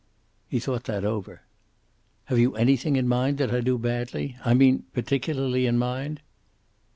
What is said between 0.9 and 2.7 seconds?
over. "Have you